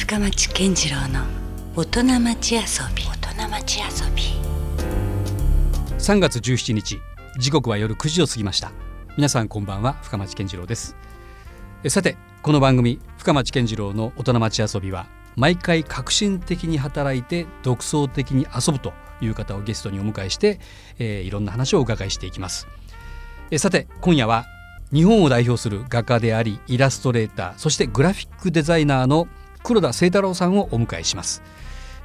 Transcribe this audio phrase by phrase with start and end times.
[0.00, 1.26] 深町健次郎の
[1.76, 2.60] 大人町遊
[2.96, 3.04] び。
[3.04, 4.22] 大人町遊び。
[5.98, 6.98] 3月17日
[7.38, 8.72] 時刻は夜9時を過ぎました。
[9.18, 10.96] 皆さんこんばんは深町健次郎です。
[11.84, 15.06] えさてこの番組深町健次郎の大人町遊びは
[15.36, 20.60] 毎回革新的に働いて独創的に遊ぶという方をゲストにお迎えして、
[20.98, 22.66] えー、いろんな話をお伺いしていきます。
[23.50, 24.46] えさて今夜は
[24.94, 29.28] 日本を代表する画家でありイラストレーターそしてグラフィックデザイナーの
[29.62, 31.42] 黒田清太郎さんをお迎えします、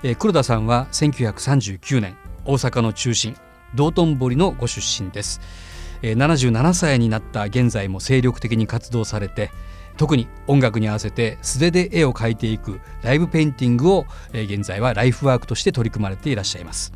[0.04, 3.36] えー、黒田さんは1939年大阪の中心
[3.74, 5.42] 道頓堀のご出身です、
[6.02, 9.52] えー、77歳になった現在も精力的に活動されて
[9.98, 16.94] 特に音楽に合わせて素手で絵を描いていくライブペインティングを、えー、現在はライフワークとして取り組まれていらっしゃいます、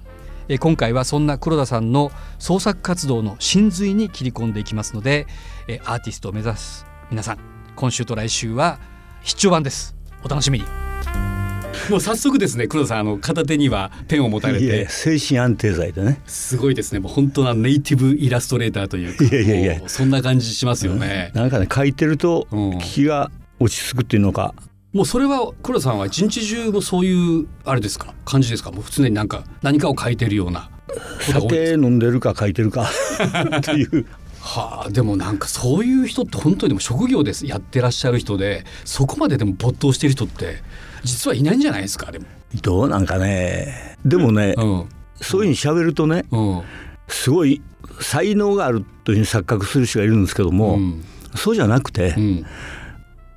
[0.50, 5.28] え、今回はそんな黒田さんの創作活動の真髄に切り込んでいきますので、
[5.68, 7.40] え、アーティストを目指す皆さん
[7.76, 8.80] 今週と来週は
[9.22, 9.99] 必聴版です。
[10.24, 10.66] お楽しみに。
[11.90, 14.88] もう早速ですね黒田さんあの片手にはペンを持たれて。
[14.90, 16.22] 精神安定剤でね。
[16.28, 17.00] すごいですね。
[17.00, 19.90] もう本当なネイティブイラストレーターというかいやいやいや。
[19.90, 22.48] そんな感じしますよね、うん、なんかね書いてると
[22.82, 24.54] 気が落ち着くっていうのか、
[24.94, 28.72] うん、もうそれは黒田さんは一日中もそういうあれですか感じですか？
[28.72, 30.70] もう常になんか何かを書いてるような
[31.22, 32.88] 酒飲んでるか書いてるか。
[33.58, 34.06] っていう
[34.42, 37.46] はあでもなんかそういう人って本当にでも職業です。
[37.46, 40.62] やってらっしゃる人でそこまででも没頭してる人って
[41.04, 42.26] 実はいないんじゃないですかでも。
[42.62, 43.98] どうなんかね。
[44.06, 44.90] でもね、うん、
[45.22, 46.62] そういうふうに喋るとね、うん、
[47.08, 47.62] すごい
[48.02, 51.04] 才能があるというふうに錯覚する人がいるんですけども、うん、
[51.36, 52.16] そうじゃなくて、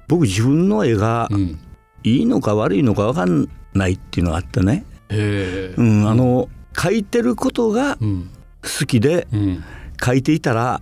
[0.09, 1.29] 僕自分の絵が
[2.05, 5.15] いいのか悪いのか分かんないっていうのがあってね、う
[5.83, 9.27] ん、あの描いてることが好きで、
[10.05, 10.81] 書いていたら、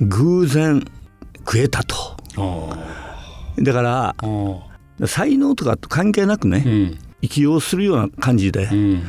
[0.00, 0.84] 偶然
[1.38, 1.96] 食えたと。
[3.58, 4.14] だから
[5.06, 9.02] 才能とかと関係なくね、うん、生きようするような感じで、うん、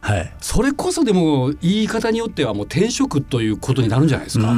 [0.00, 4.54] はい、それこそでも言い方によってはもう転職ということになるんじゃないですか。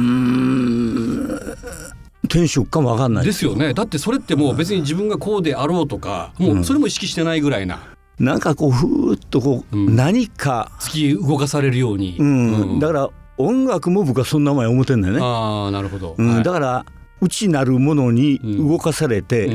[2.25, 3.25] 転職かも分かんない。
[3.25, 3.73] ですよね。
[3.73, 7.79] だってそれってもう別に自分がこうであろうとか、もうそれも意識してないぐらいな。
[8.19, 12.79] なんかこうふーっとこう、何か突き動かされるように、うん。
[12.79, 15.19] だから音楽も僕はそんな前思ってんだよね。
[15.21, 16.85] あなるほど、うんだから
[17.21, 19.49] 内なるものに動かされて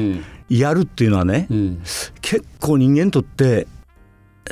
[0.49, 1.83] やるっていうのはね、うん、
[2.22, 3.66] 結構人間にとって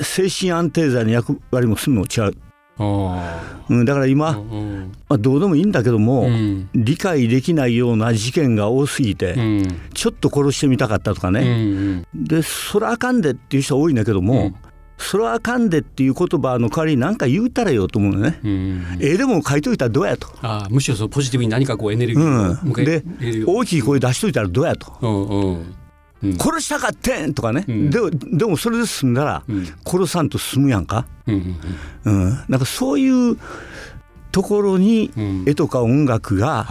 [0.03, 2.37] 精神安定剤の役割もするの違う。
[2.79, 14.53] うん、だから今、うんまあ、どうでもいいんだけども、うん、理解できないような事件が多すぎて、うん、ちょっと殺してみたかったとかね、うんうん、でそれあかんでっていう人多いんだけども、
[14.99, 20.29] それはあかんでっていう言葉の代わりに何か言うたらよと思うのね、うん、ええでも書いといたらどうやと。
[20.43, 23.03] あむしろそのポジティブに何かこうエネルギーを、うん、で
[23.47, 25.77] 大きい声出しといたらどうやと、うん
[26.23, 29.43] うん、殺したかってんとかね、うん、ででもそれで済んだら、
[29.87, 31.57] 殺さんと済むやんか、うん
[32.49, 33.39] なんかそういう
[34.33, 35.11] ところに
[35.47, 36.67] 絵とか音楽が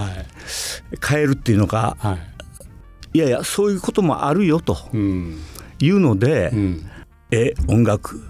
[1.07, 2.17] 変えるっていうのか、は
[3.13, 6.89] い、いやいやそういうこともあるよというので、うん
[7.35, 8.21] え音楽？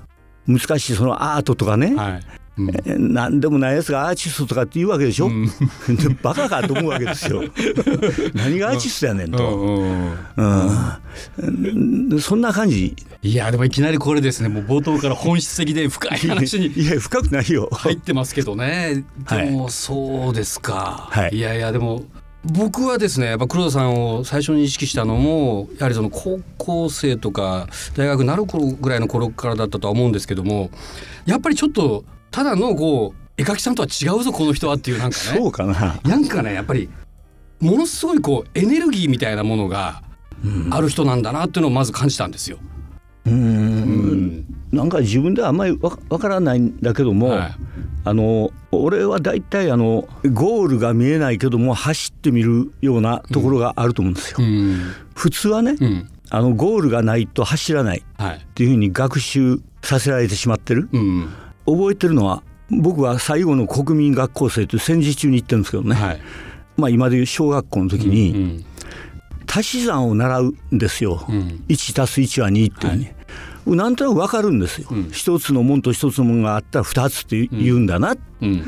[0.47, 2.23] 難しいそのアートとかね、はい。
[2.57, 5.49] うん、何でもないやつがアーティストとかって言うわけでしょ、うん、
[6.21, 7.43] バカかと思うわけですよ。
[8.33, 10.17] 何がアーティストやねんと、うん
[12.11, 12.95] うん、そんな感じ？
[13.21, 14.49] いやでもいきなりこれですね。
[14.49, 17.69] もう冒頭から本質的で深い話にいや深くないよ。
[17.73, 19.03] 入ってますけどね。
[19.29, 22.03] でもそうですか、はい、いやいやでも
[22.53, 30.69] 僕はですねやっぱ黒田さんを最初に意識したのもやはりその高校生とか大学なる頃ぐらいの頃からだったとは思うんですけども
[31.25, 35.37] やっぱりちょっとただのこう絵描きさんとは違うぞこの人はっていうなんかね。
[35.37, 35.99] そうかな。
[36.03, 36.89] なんかねやっぱり
[37.59, 40.03] ものすごいこうエネルギーみたいなものが
[40.71, 42.59] ある人なんだなっていうのをまず感じたんですよ。
[43.25, 44.45] うん。
[44.71, 47.55] なんか自分ではあんまりわからないんだけども、はい、
[48.07, 54.37] あの俺は大体あのゴールが見えないけども走ってみるようなところがあると思うんですよ。
[54.39, 61.29] うん、普通はね、うん、あのゴールがないと走らないっていうふうに学習させられてしまってる、うん、
[61.65, 66.21] 覚えてるのは僕は最後の国民学校生という戦時中に行ってるんですけどね、はい、
[66.77, 68.65] まあ今でいう小学校の時に、
[69.47, 73.15] 足し算を習うんですよ、うん、1たす1は2っていうに、はい、
[73.65, 78.63] なんとなく分かるんですよ、うん、一つのもんと一つのもんがあったら2つって言うんだな、うん、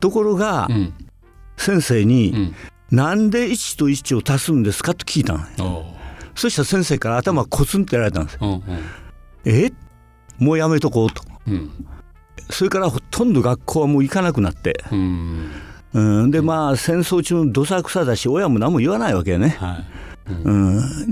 [0.00, 0.68] ところが、
[1.56, 2.52] 先生に、
[2.90, 5.94] なんで1と1を足すんですかと聞いたの
[6.34, 8.62] そしたら先生から頭コツンってやられたんですよ、
[9.44, 9.70] え？
[10.38, 11.22] もうやめとこうと、
[12.50, 14.84] それからほとんど学校はもう行かなくなって、
[15.92, 19.84] うん、でまあ戦争中のどさくさだし親も何も言わないわけね、は
[20.28, 20.32] い。
[20.32, 20.50] う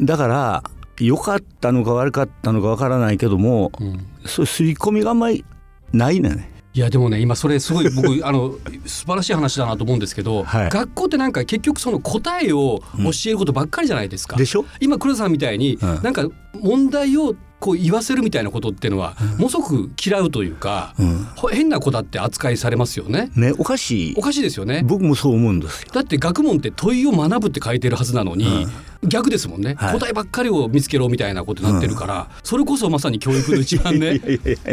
[0.01, 0.65] ん、だから
[0.99, 5.45] 良かったのか悪かったのかわからないけども、うん、そう刷り込みがあんまり
[5.93, 6.51] ないね。
[6.75, 8.55] いやでもね今それすごい僕 あの
[8.87, 14.37] 素晴らしい話だなと思うんですけど、はい、学校ってなんか結局その答えを教えることばっかりじゃないですか。
[14.37, 14.65] でしょ？
[14.81, 16.27] 今黒田さんみたいに、うん、なんか
[16.63, 23.31] 問題をこう言わせるみたいなことっていうのは、ものすごく嫌うというか、うん、変な子だって扱いされますよね。
[23.37, 24.83] ねおかしいおかしいですよね。
[24.85, 25.89] 僕もそう思うんですよ。
[25.93, 28.67] だって学問って問いを学ぶって書いてるはずなのに、
[29.03, 34.21] うん、逆ですもんね、はい、答えばっかりを見つけろみたいなことになってるから、うん、それこそまさに教育の一番ね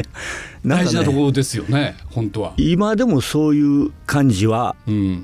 [0.65, 2.53] 大事なところですよね本当は。
[2.57, 4.75] 今でもそういう感じは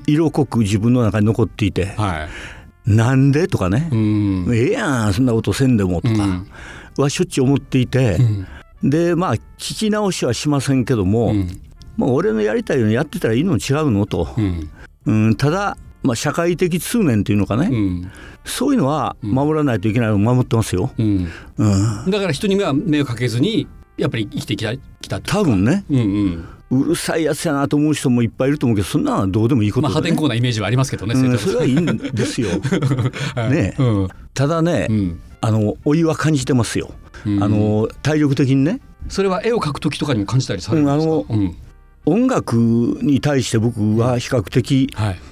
[0.05, 1.95] 色濃く自分の中に残っていて。
[1.97, 2.54] はい
[2.85, 3.47] なんで？
[3.47, 6.45] とかね、うん、ええやんそんなことせんでもとか、
[6.97, 8.17] はしょっちゅう思っていて、
[8.83, 11.61] うん、でまあ聞き直しはしませんけども、うん、
[11.97, 14.27] まあ、俺のやりたいようにやってたらいいの違うのと、
[15.05, 15.35] うん。
[15.35, 17.71] ただ、まあ、社会的通念というのかね、
[18.43, 21.25] そういうのは守らないといけないのを守ってますよ、うん。
[22.07, 23.67] だから人には目をかけずに
[23.97, 32.49] やっぱり生きてきたきた多分ね、うんうんうるさいやつやなと思う人もいっぱいいると思うけどそんなのはどうでもいいことで、ね、まあ、破天荒なイメージはありますけどね、うん、それはいいんですよ。
[33.49, 36.91] ね、うん、ただね、うん、あの老いは感じてますよ。
[37.25, 38.81] あの体力的にね。
[39.09, 41.03] それは絵を描く時とかにも感じたりされるんですか？
[41.03, 41.53] あの
[42.05, 42.55] 音楽
[43.01, 44.89] に対して僕は比較的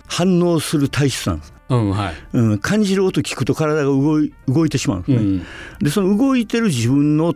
[0.07, 1.53] 反応する体質なんです。
[1.69, 5.17] うんはいうん、感じる音聞くと体が動い動いてしまうんですね。
[5.17, 5.41] うん、
[5.81, 7.33] でその動いてる自分の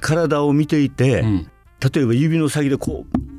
[0.00, 1.50] 体を見ていて、はいうん、
[1.92, 3.37] 例えば指の先でこう。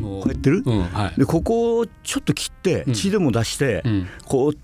[0.00, 3.82] こうやってる、うんはい、でここをちょっと切って血でも出して、
[4.26, 4.54] こう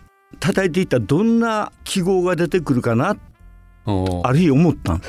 [0.40, 3.16] 叩いていったらどんな記号が出てくるかな？
[3.84, 4.98] ある日思ったん。
[5.00, 5.08] で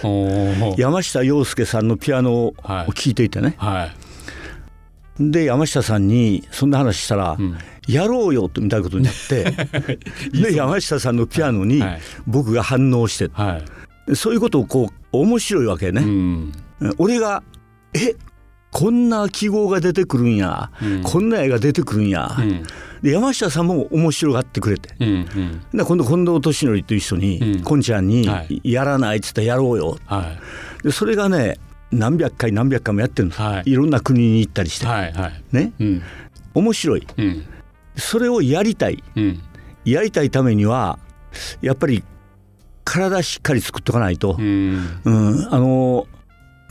[0.76, 2.54] す山下洋輔さんのピアノを
[2.94, 3.16] 聴い。
[3.16, 3.76] ていてね、はい。
[3.76, 7.58] はい、で山下さんにそんな話したら、うん、
[7.88, 9.52] やろうよってみたいなことになって
[10.34, 11.84] で山下さんのピアノに
[12.26, 13.62] 僕が反応して、は
[14.08, 16.52] い、そういうことをこう面白いわけね、うん、
[16.98, 17.44] 俺が
[17.94, 18.16] え？
[18.74, 22.64] こんな記号が出てくるんや、うん、こんな絵が出てくるんや、うん、
[23.04, 25.08] で山下さんも面白がってくれて、うん
[25.72, 28.28] うん、で今度近藤敏則という人に、こんちゃんに
[28.66, 30.36] 「やらない」っつってやろうよ、は
[30.82, 31.60] い、でそれがね
[31.92, 36.02] 何百回何百回もやってるんです、はい、いろんな国に行ったりして、はいはい、ね、うん、
[36.56, 37.46] 面白い、うん、
[37.96, 39.40] それをやりたい、うん、
[39.86, 40.98] やりたいためには
[41.62, 42.04] やっぱり
[42.84, 46.08] 体しっかり作っとかないと、うん、うん、あの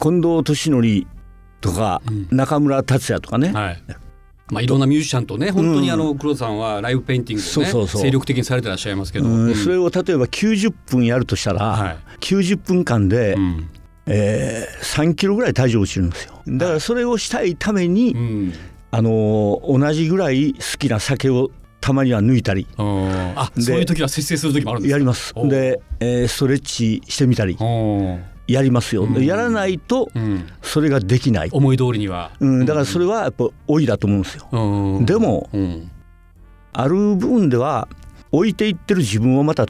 [0.01, 1.07] 近藤敏則
[1.63, 3.83] とか、中村達也とかね、はい、
[4.53, 13.71] まあ、いろんなミュージシャンとね本当にあの黒田さんはライブペインティングをね、そう精力的にされてらっしゃいますけど、うん、それを例えば90分やるとしたら、はい、90分間で、うん、
[14.07, 16.43] えー、3キロぐらい体重落ちるんですよ。
[16.47, 18.53] だからそれをしたいために、うん、
[18.91, 21.51] あの同じぐらい好きな酒を
[21.81, 22.67] たまには抜いたり。
[22.77, 25.33] あそういう時は節制する時もあるんですやります。
[25.49, 27.57] で、えー、ストレッチしてみたり
[28.53, 30.11] やりますよ、うん、やらないと
[30.63, 34.49] それができない、思い通りには、うん、だからそれはやっぱ老いだと思うんですよ、
[35.05, 35.49] でも、
[36.73, 37.89] ある部分では
[38.31, 39.67] 置いていってる自分をまた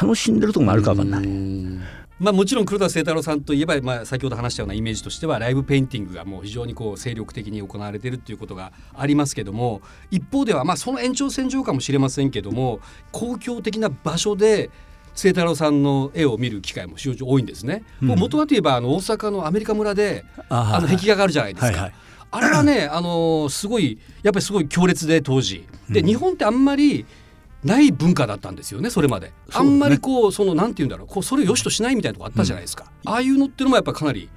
[0.00, 1.96] 楽しんでるとこもあるか分かんない。
[2.18, 12.80] まあ、もちろん黒田清太郎さんといえば、まあ、先ほど話したようなイメージとしてはライブペインティングがもう非常にこう精力的に行われているっていうことがありますけども一方ではまあその延長線上かもしれませんけども
[13.12, 14.70] 公共的な場所で
[15.16, 17.82] 清太郎さんの絵を見る機会も非常に多いんですね。
[18.02, 21.72] うん、元はといえばあの大阪のアメリカ村であの壁画があるじゃないですか。
[21.72, 21.94] はいはい、
[22.30, 25.66] あれはねあのすごいやっぱりすごい強烈で当時。
[25.88, 27.06] で、日本ってあんまり
[27.64, 34.28] ない文化だったんですよねそれまで、ね、あんまりこうそのなんて言うんだろうこうそれをよしとしないみたいなとこあったじゃないですか、うん、ああいうのっていうのもやっぱかなり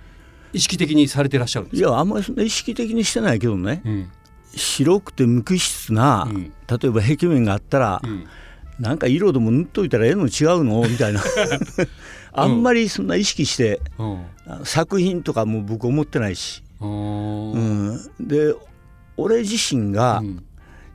[0.54, 4.12] 意識的にされてらっしゃるんですいやあんまり意識的にしてないけどね、うん、
[4.56, 8.02] 白くて無機質な、うん、例えば壁面があったら、
[8.80, 10.82] なんか色でも塗っといたらええの違うの？
[10.88, 11.22] みたいな。
[12.32, 14.26] あんまりそんな意識して、うん、
[14.64, 18.54] 作品とかも僕思ってないし、うん、で
[19.18, 20.22] 俺自身が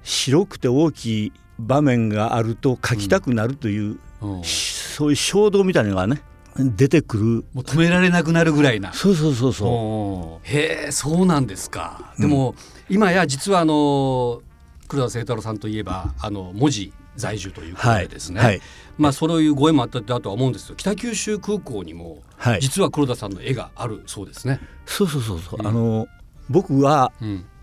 [0.02, 6.22] 白くて大きい場面があると描きたくなるという、うん、そういう衝動みたいなのがね
[6.56, 7.24] 出てくる。
[7.52, 8.92] もう止められなくなるぐらいな。
[8.92, 10.48] そうそうそうそう。
[10.48, 12.54] へえそうなんですか、でも
[12.88, 14.40] 今や実はあの
[14.86, 18.48] 黒田清太郎さんといえばあの文字在住ということでですね、はい。
[18.48, 18.60] はい、
[18.98, 22.22] まあそういうご縁もあっただとは思うんですけど北九州空港にも
[22.60, 24.60] 実は黒田さんの絵があるそうですね。
[24.86, 26.06] そうそうそうそう、うん、あの
[26.50, 27.12] 僕は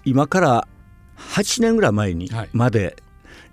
[0.06, 0.68] 今から
[1.18, 2.96] 8年ぐらい前にまで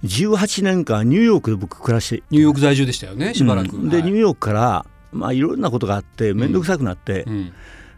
[0.04, 3.76] 18年間ニューヨークで僕暮らしてニューヨーク在住でしたよねしばらく。
[3.76, 7.26] うん、で、ニューヨークからまあいろんなことがあって面倒くさくなって、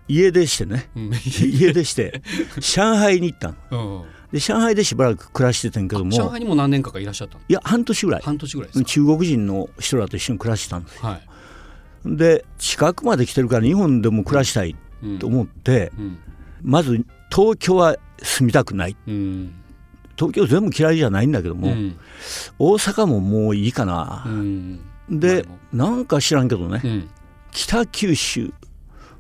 [0.09, 2.23] 家出してね、家出して
[2.61, 4.07] 上海に行ったの。
[4.33, 8.23] で上海でしばらく暮らしてたんけども上海にも何年かかいらっしゃったいや半年ぐらい。
[8.23, 14.77] 半年ぐらい中国人の人らと一緒に暮らしてたんですよ、はい、で近くまで来てるから日本でも暮らしたい
[15.19, 16.19] と思って、うん。
[16.63, 18.97] まず東京は住みたくない。
[19.07, 19.55] うん。
[20.17, 21.99] 東京全部嫌いじゃないんだけども、うん。
[22.59, 24.25] 大阪ももういいかな。
[24.27, 24.81] う、ん。
[25.09, 27.11] でまなんか知らんけどね、うん。
[27.51, 28.53] 北九州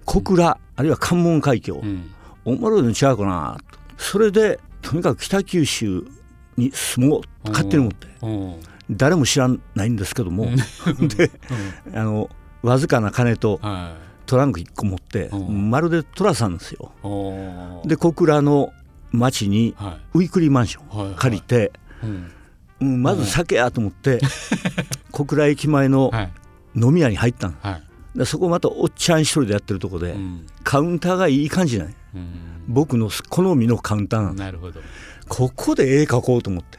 [0.04, 2.10] 小倉、あるいは関門海峡、うん。
[2.44, 3.58] おもろいの違うかな
[3.96, 6.04] それでとにかく北九州
[6.56, 8.54] に住もうと勝手に思ってうん。
[8.90, 10.48] 誰も知らないんですけども、
[11.16, 11.30] で
[11.94, 12.28] あの
[12.62, 14.10] わずかな金とはい。
[14.26, 15.70] トランク1個持って、うん。
[15.70, 16.92] まるで寅さんですよ。
[17.84, 18.72] で小倉の
[19.10, 21.72] 町にはウィークリーマンション借りて、
[22.78, 24.20] まず酒やと思って
[25.10, 26.32] 小倉駅前のはい。
[26.76, 27.54] 飲み屋に入ったの。
[27.60, 27.78] は
[28.14, 28.18] い。
[28.18, 30.46] でそこまたおっちゃん一人でやってるとこで、うん。
[30.62, 31.94] カウンターがいい感じなんや。
[32.14, 34.80] うん僕の好みのカウンターなるほど。
[35.28, 36.78] ここで絵描こうと思って。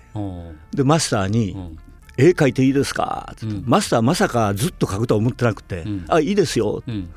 [0.75, 1.77] でマスターにうん
[2.17, 3.63] 「絵描いていいですか?」ってうん。
[3.65, 6.05] マスターまさかずっと描くとは思ってなくて「うん。
[6.09, 6.83] あいいですよ。
[6.87, 7.09] うん」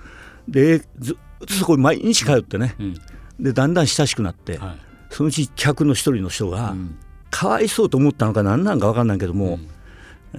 [0.48, 2.94] でずっとそこに毎日通ってねうん。
[3.40, 4.76] でだんだん親しくなってはい。
[5.10, 6.96] そのうち客の一人の人が、うん。
[7.30, 9.68] かわいそうと思ったのか何なんか分かんないけども、うん。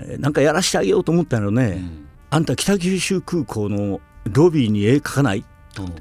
[0.02, 2.06] えーなんかやらしてあげようと思ったのね、うん。
[2.30, 4.02] あんた北九州空港の
[4.32, 5.46] ロビーに絵描かない？
[5.80, 5.94] うん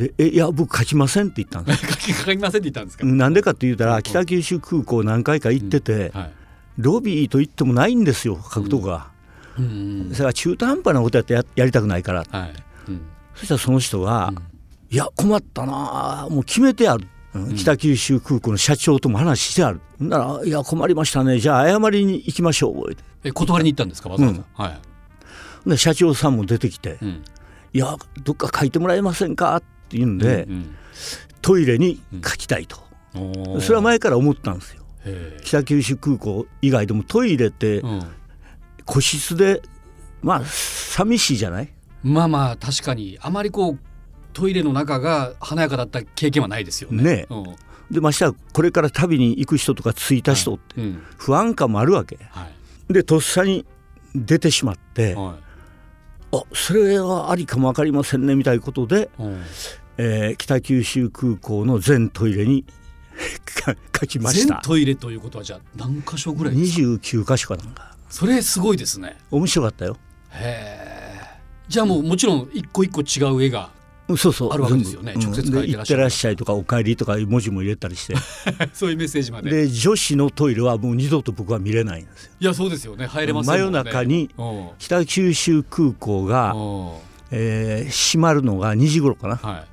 [0.00, 1.86] でえいや僕描きませんって言ったんです
[2.24, 3.04] 書きませんって言ったんですか？
[3.04, 6.30] なんでかって言ったら北九州空港何回か行ってて、はい。
[6.78, 9.08] ロビーと言ってもないんですよ書くとこが、
[9.58, 12.24] うんそれから中途半端なことやってややりたくないから。
[12.30, 12.52] はい。
[12.88, 13.00] うん。
[13.34, 14.36] そしたらその人が「うん。
[14.90, 17.54] いや困ったなもう決めてある」うん。
[17.56, 21.38] 北九州空港の社長とも話してある、なら「いや困りましたね。
[21.38, 22.92] じゃあ謝りに行きましょう」
[23.24, 24.42] え断りに行ったんですかわざわざ？
[24.54, 24.80] はい。
[25.68, 27.22] で社長さんも出てきてうん
[27.74, 29.66] 「いやどっか書いてもらえませんか?」って
[29.96, 30.76] 言うんで、うん
[31.42, 32.76] トイレに書きたいと、
[33.14, 33.60] うん。
[33.62, 34.82] それは前から思ったんですよ。
[35.42, 38.02] 北九州空港以外でもトイレってうん。
[38.84, 39.62] 個室で
[40.20, 41.72] まあ寂しいじゃない？
[42.02, 43.18] まあまあ確かに。
[43.22, 43.78] あまりこう
[44.34, 47.02] トイレの中が華やかだった経験はないですよね。
[47.02, 47.44] ねうん。
[47.90, 51.02] でましてやこれから旅に行く人とか着いた人ってうん。
[51.16, 52.18] 不安感もあるわけ。
[52.32, 52.48] は
[52.90, 52.92] い。
[52.92, 53.64] でとっさに
[54.14, 55.36] 出てしまっては
[56.32, 59.42] あそれはありかも分かりませんねみたいなことで、いうん
[60.02, 62.64] えー北九州空港の全トイレに
[63.44, 67.94] か書きまし全たトイレということはじゃあ何箇所ぐらいですか？29箇所かなんか。
[68.08, 69.18] それすごいですね。
[69.30, 69.96] 面白かったよ。
[70.30, 71.40] へえ。
[71.68, 73.70] じゃあもうもちろん一個一個違う絵が
[74.08, 74.52] うんそうそう。
[74.52, 75.14] あるわけですよね。
[75.16, 75.94] 全部直接書いてらっしゃる。
[75.94, 78.14] ってらっしゃいとかお帰りとかいう文字も入れたりして。
[78.72, 79.50] そういうメッセージまで。
[79.50, 82.30] で女子のトイレはもう二度と僕は見れないんですよ。
[82.40, 83.06] いやそうですよね。
[83.06, 83.58] 入れませんね。
[83.58, 84.68] 真夜中にうん。
[84.78, 87.10] 北九州空港が、うん。
[87.32, 89.36] えー閉まるのが2時頃かな。
[89.36, 89.66] は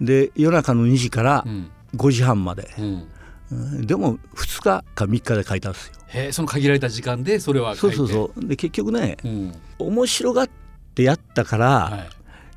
[0.00, 1.48] で夜中の2時からい。
[1.48, 2.68] うん5時半まで、
[3.80, 7.96] でも2日か3日で書いたんですよへえその限られた時間でそれは書そいうて。
[7.96, 9.54] そうそうで結局ねうん。
[9.78, 10.50] 面白がっ
[10.94, 12.08] てやったから、はい。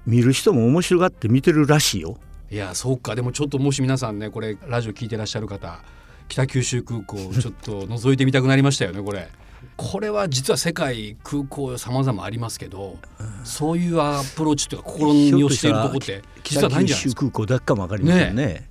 [0.06, 2.18] 見る人も面白がって見てるらしいよ
[2.50, 5.80] いやそうかでもちょっともし皆さんねこれラジオ聞いてらっしゃる方
[6.28, 9.30] 北九州空港 ちょっと覗いてみたくなりましたよねこれ。
[9.76, 12.98] これは実は世界空港様々ありますけど、
[13.44, 17.20] そういうアプローチというか試みをしているとこって実はないんじゃないですか？
[17.22, 18.68] 空港だけかも分かりませんね。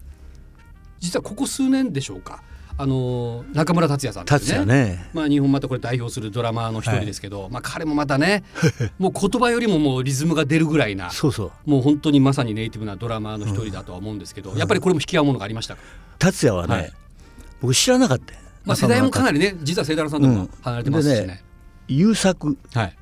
[1.00, 2.42] 実はここ数年でしょうか？
[2.80, 5.10] あの中村達也さんです達ね也ね。
[5.12, 8.44] まあ、日本またこれ代表するドラマーの一人ですけど、まあ、彼もまたね
[9.00, 11.70] もう言葉よりももうリズムが出るぐらいなそうそう。
[11.70, 15.80] もう本当にまさにネイティブなドラマーの一人だとは思うんですけど、やっぱりこれも引き合うものがありましたか、
[16.20, 16.92] 達也はね、はい。
[17.60, 18.40] 僕知らなかったよ。
[18.64, 21.44] まあ、世代もかなりりね実は清太郎さんとも離れてますしね,、うんでね
[21.88, 22.56] 優作。
[22.75, 22.96] はい。
[22.96, 22.97] あ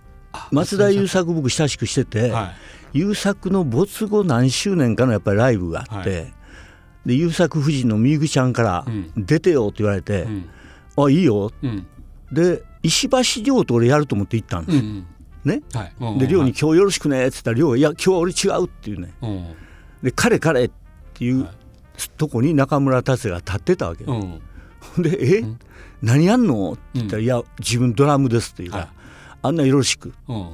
[0.52, 2.52] 松田優作僕親しくしてて、は
[2.94, 2.98] い。
[2.98, 6.26] 優作の没後何周年かのやっぱりライブがあって、は
[7.04, 10.48] で優作夫人のみゆきちゃんからうん「出てよ」って言われてうん
[11.04, 11.52] 「あいいよ。
[11.62, 11.86] うん」
[12.32, 15.06] で石橋亮と俺やると思って行ったんです、うんうん。
[15.44, 15.62] ね。
[15.72, 15.92] はい。
[16.00, 19.46] うんで亮に「今日よろしくね」って言ったら亮が「いや今日は俺違う」っていうねうん。
[20.02, 20.70] で「彼彼」っ
[21.14, 21.50] ていうはい。
[22.18, 24.40] とこに中村達也が立ってたわけよ、
[24.96, 25.02] うん。
[25.02, 25.58] で「え、ん。
[26.02, 28.95] 何やんの?」って言ったら「いや自分ドラムです」って言うから、はい
[29.46, 30.12] あんなよろしく。
[30.28, 30.46] うん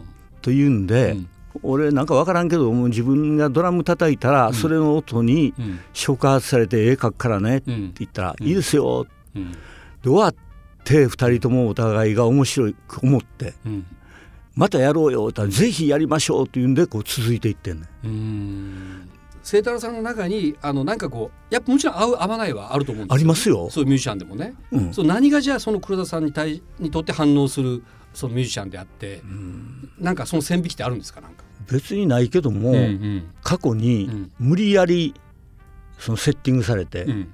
[0.42, 1.28] と言うんで、うん
[1.62, 5.80] 俺なんか分からんけどもう自分がドラム叩いたら、それの音にうん。
[5.92, 9.06] 触発されて絵描くからねってうん言ったら「うんいいですよ」
[9.36, 9.52] うん。
[9.52, 9.58] で
[10.04, 10.34] 終わっ
[10.82, 13.86] て2人ともお互いが面白く思ってうん
[14.56, 19.08] 「またやろうよ」って言ったら「ぜひやりましょう」って言うんでこう続いていってんねん。
[19.44, 23.68] 清太郎さんの中にあのなんかこうやっぱもちろん合う合わないはあると思うんですよ、ありますよ。
[23.70, 24.94] そういうミュージシャンでもね、うん。
[24.94, 27.82] そう何がじゃあその黒田さんに対にとって反応する
[28.14, 29.22] そのミュージシャンであって、
[29.98, 31.20] なんかその線引きってあるんですか？
[31.20, 33.24] なんか、別にないけども、うんうん。
[33.42, 34.32] 過去にうん。
[34.38, 35.14] 無理やり
[35.98, 37.32] そのセッティングされて、うん。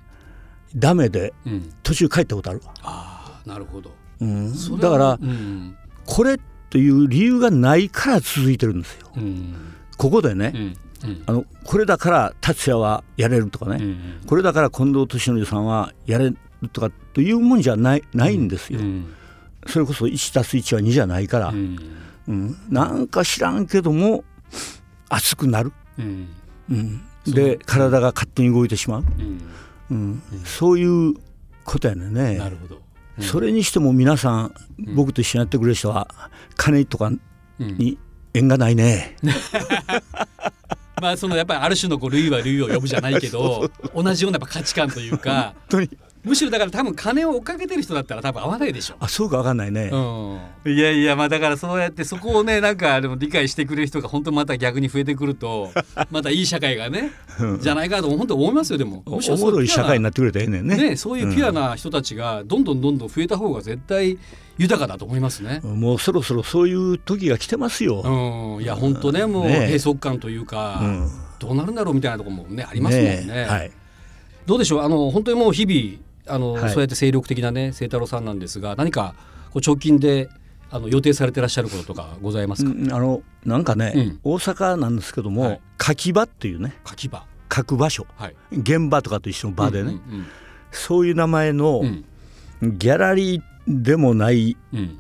[0.76, 3.90] ダメでうん、途中帰ったことあるわ、ああなるほど。
[4.20, 4.52] うん。
[4.78, 5.76] だからうん。
[6.04, 6.37] これっ
[6.68, 9.11] という理由がないから続いてるんですよ。
[9.16, 9.54] うん。
[9.97, 10.52] ここでね、
[11.02, 11.11] うん。
[11.11, 11.23] うん。
[11.26, 16.37] あのこれだから達也はやれるとかね、うんこれだから近藤敏則さんはやれる
[16.70, 18.80] とかというもんじゃないないんですよ。
[19.68, 21.78] うんそれこそ1たす1は2じゃないから、うん。
[22.26, 22.56] うん。
[22.70, 24.25] なんか知らんけども
[25.08, 26.28] 熱くなる、うん。
[26.70, 29.04] うん、で体が勝手に動いてしまう、
[29.90, 30.22] うん。
[30.30, 30.42] うん。
[30.44, 31.14] そういう
[31.64, 32.38] ことやねんね。
[32.38, 32.80] なるほど。
[33.18, 33.25] うん。
[33.25, 34.54] それにしても皆さん、
[34.94, 36.08] 僕と一緒にやってくれる人は
[36.56, 37.76] 金とかうん。
[37.76, 37.98] に
[38.32, 39.16] 縁がないね。
[41.00, 45.90] まあそのやっぱりある種のこう類は類を呼ぶじゃないけど 同じようなやっぱ価値観というか本当に
[46.28, 48.97] むしろだから多分金を追っかけてる人だったら多分合わないでしょ。
[49.00, 49.90] あそうかわかんないね。
[49.92, 49.97] う
[50.70, 55.70] ん、いやいやまあだからそうやってそこをね なんかでも理解してくれる人が本当また逆に増えてくると
[56.11, 57.11] またいい社会がね
[57.61, 60.76] じゃないかと本当思いますよでもおむしろおもろい社会にななってくれたらええねんね。
[60.76, 64.18] ねそういうピュアな人たちがどんどんどんどん増えた方が絶対
[64.56, 65.61] 豊かだと思いますね。
[65.62, 68.56] もうそろそろそういう時が来てますよ。
[68.58, 73.26] うん、いや本当ねもうね閉塞感というか、うんどうなるんだろうみたいなところもねありますもんね。
[73.28, 73.70] えはい。
[74.44, 74.82] どうでしょう？
[74.82, 76.70] あの本当にもう日々あの、はい。
[76.70, 79.14] そうやって精力的なね清太郎さんなんですが何か
[79.50, 80.28] こう直近で
[80.70, 84.20] あの予定されてらっしゃることとかございますか、うんあのなんかね、うん。
[84.23, 85.61] 大阪なんですけども、はい。
[85.80, 87.25] 書き場っていうね書き場。
[87.54, 88.06] 書く場所。
[88.16, 88.35] はい。
[88.52, 90.26] 現場とかと一緒の場でね、うん
[90.70, 92.04] そういう名前のうん。
[92.61, 94.99] ギャラリーでもないうん。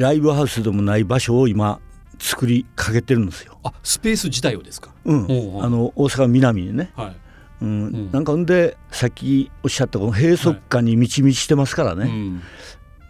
[0.00, 1.78] ライブハウスでもない場所を今
[2.18, 3.58] 作りかけてるんですよ。
[3.62, 4.90] あスペース自体をですか？
[5.04, 5.26] うん。
[5.26, 5.62] おうおう。
[5.62, 7.16] あの大阪南にね、はい、
[7.60, 8.08] うん。
[8.08, 12.42] んなんかほんでさっきおっしゃったこの閉塞感に満ち満ちしてますからね、うん。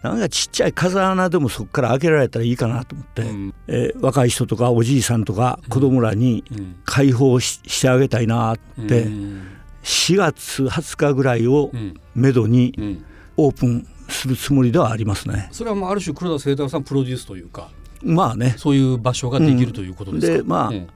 [0.03, 3.53] なんかちっちゃい風穴でもそこから開けられたらいいかなと思って、うん。
[3.67, 6.75] えー若い人とかおじいさんとか子供らにうん。
[6.85, 9.47] 解放ししてあげたいなって、うん。
[9.83, 11.93] 4月20日ぐらいをうん。
[12.15, 13.05] めどにうん。
[13.37, 15.49] オープンするつもりではありますね。
[15.51, 17.69] それはもうある種黒田清太郎さんプロデュースというか
[18.01, 20.87] まあねそういう場所ができるということですか、でまあうん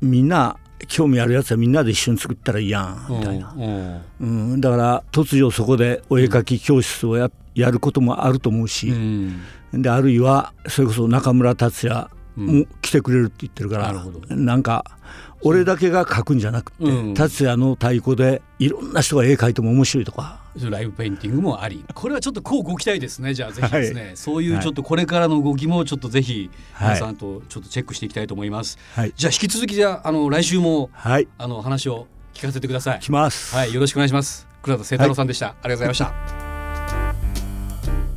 [0.00, 9.42] みんな興味あるやつはみんなで一緒に作ったらいいやんみたいな、うんうん、だから突如そこでお絵描き教室をややることもあると思うし、うん。
[9.72, 14.34] であるいはそれこそ中村達也も来てくれるって言ってるから、なるほど。
[14.34, 14.84] なんか
[15.42, 17.14] 俺だけが描くんじゃなくて、うん。
[17.14, 20.40] 達也の太鼓でいろんな人が絵描いても面白いとか
[20.70, 26.88] ライブペインティングもあり これはちょっとこうご期待ですねじゃあぜひですね、そういうちょっとこれからの動きもちょっとぜひはい。
[26.94, 29.12] 皆さんとちょっとチェックしていきたいと思います、はい。
[29.16, 31.28] じゃあ引き続きじゃああの来週もはい。
[31.38, 33.00] あの話を聞かせてください。
[33.00, 33.74] 来ます、はい。
[33.74, 34.46] よろしくお願いします。
[34.62, 36.12] 黒田清太郎さんでした、ありがとうございました。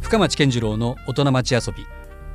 [0.02, 1.86] 深町健次郎の大人町遊び。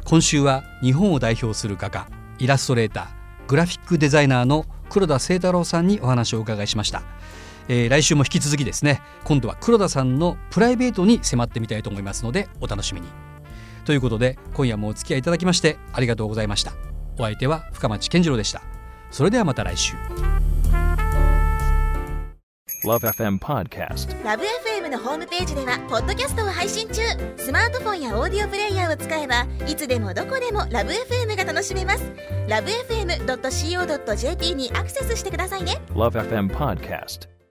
[0.04, 7.02] 今週は日本を代表する画家イラストレーターグラフィックデザイナーの黒田清太郎さんにお話をお伺いしました、
[7.68, 13.08] えー来週も引き続きですね今度は黒田さんのプライベートに迫ってみたいと思いますのでお楽しみに。
[13.84, 16.72] ということで今夜もお付き合いいただきましてありがとうございました。
[17.18, 18.62] お相手は深町健次郎でした。
[19.10, 19.94] それではまた来週。
[22.84, 24.24] Love FM Podcast.
[24.24, 27.02] ラブ f m のホームページではポッドキャストを配信中。
[27.36, 32.02] スマートフォンやオーディオプレイヤーを使えばいつでもどこでもラブ f m が楽しめます。
[32.48, 35.80] ラブ FM.co.jp にアクセスしてくださいね。
[35.94, 37.41] Love FM Podcast.